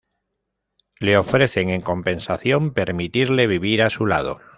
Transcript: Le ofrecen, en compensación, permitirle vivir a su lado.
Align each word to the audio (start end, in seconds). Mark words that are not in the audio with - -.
Le 0.99 1.15
ofrecen, 1.15 1.69
en 1.69 1.81
compensación, 1.81 2.73
permitirle 2.73 3.45
vivir 3.45 3.83
a 3.83 3.91
su 3.91 4.07
lado. 4.07 4.39